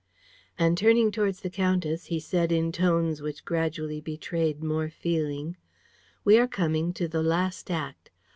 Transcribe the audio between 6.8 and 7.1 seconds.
to